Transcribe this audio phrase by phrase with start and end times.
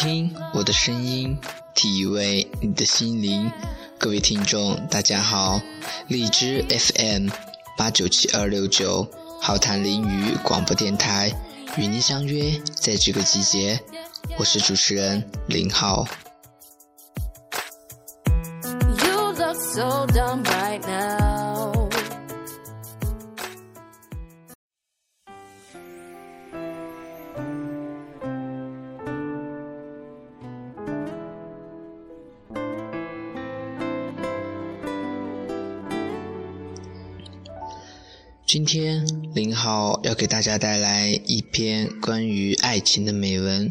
[0.00, 1.38] 听我的声音，
[1.74, 3.52] 体味你的心灵。
[3.98, 5.60] 各位听众，大家好，
[6.08, 7.28] 荔枝 FM
[7.76, 9.06] 八九七二六九，
[9.42, 11.30] 好谈淋雨广播电台，
[11.76, 13.78] 与您相约在这个季节。
[14.38, 16.06] 我是主持人林浩。
[38.52, 43.70] 今天林浩要给大家带来一篇关于爱情的美文。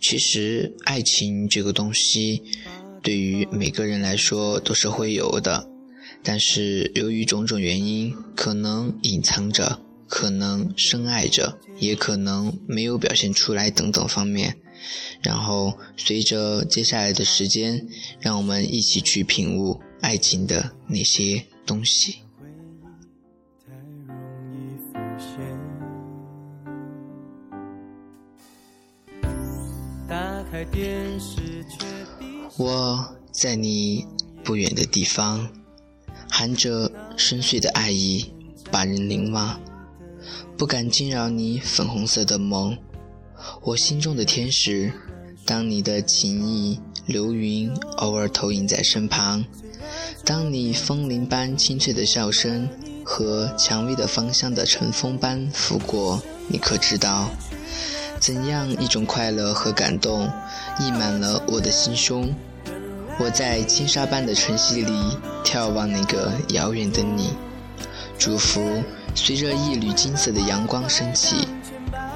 [0.00, 2.40] 其实，爱情这个东西，
[3.02, 5.68] 对于每个人来说都是会有的，
[6.22, 14.56] 但是由于种种原因，可能隐藏着，可能深爱着，也可能没有表现出来等等方面。
[15.20, 17.88] 然后，随着接下来的时间，
[18.20, 22.18] 让我们一起去品悟爱情的那些东西。
[32.56, 34.06] 我在你
[34.42, 35.48] 不远的地方，
[36.30, 38.32] 含着深邃的爱意，
[38.70, 39.60] 把人凝望，
[40.56, 42.76] 不敢惊扰你粉红色的梦。
[43.62, 44.92] 我心中的天使，
[45.44, 49.44] 当你的情意流云偶尔投影在身旁，
[50.24, 52.68] 当你风铃般清脆的笑声
[53.04, 57.28] 和蔷薇的芳香的晨风般拂过，你可知道？
[58.18, 60.30] 怎样一种快乐和感动，
[60.80, 62.34] 溢满了我的心胸。
[63.18, 67.34] 我在金沙般的晨曦里眺望那个遥远的你，
[68.18, 68.82] 祝福
[69.14, 71.48] 随着一缕金色的阳光升起。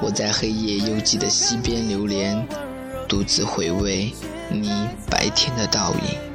[0.01, 2.47] 我在黑夜幽寂的溪边流连，
[3.07, 4.11] 独自回味
[4.49, 6.30] 你白天的倒影。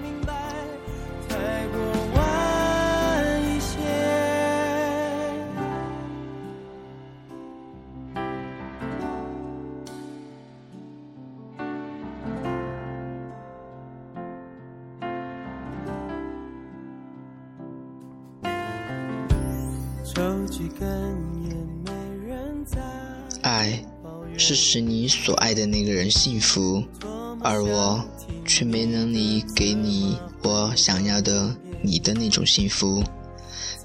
[23.42, 23.84] 爱
[24.38, 26.82] 是使你所爱的那个人幸福，
[27.42, 28.02] 而我
[28.46, 33.04] 却没能力给你我想要的你的那种幸福。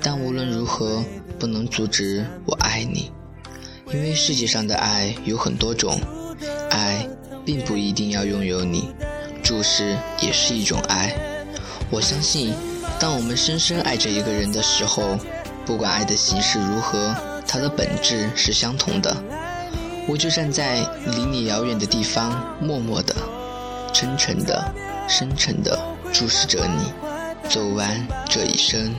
[0.02, 1.04] 但无论如何，
[1.38, 3.12] 不能阻止我爱你，
[3.94, 6.00] 因为世界上的爱有很多种，
[6.70, 7.06] 爱
[7.44, 8.90] 并不一定要拥有你，
[9.44, 11.14] 注视也是一种爱。
[11.90, 12.54] 我相信，
[12.98, 15.18] 当我们深深爱着一个人的时候。
[15.72, 17.16] 不管爱的形式如何，
[17.48, 19.16] 它的本质是相同的。
[20.06, 23.16] 我就站在离你遥远的地方，默默的、
[23.94, 24.62] 真诚的、
[25.08, 25.80] 深沉的
[26.12, 26.92] 注视着你，
[27.50, 28.94] 走完这一生。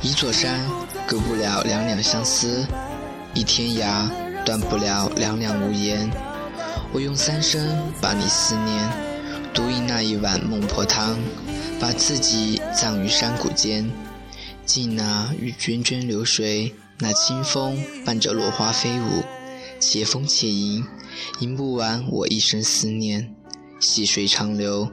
[0.00, 0.60] 一座山
[1.06, 2.66] 隔不了两两相思，
[3.34, 4.08] 一天涯
[4.44, 6.10] 断不了两两无言。
[6.92, 8.88] 我用三生把你思念，
[9.52, 11.18] 独饮那一碗孟婆汤，
[11.80, 13.90] 把自己葬于山谷间。
[14.64, 19.24] 静那与涓涓流水，那清风伴着落花飞舞，
[19.80, 20.84] 且风且吟，
[21.40, 23.34] 吟不完我一生思念。
[23.80, 24.90] 细水长流，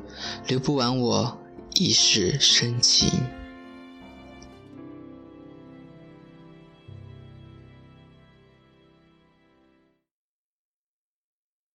[0.48, 1.38] 流不完我
[1.78, 3.10] 一世深情。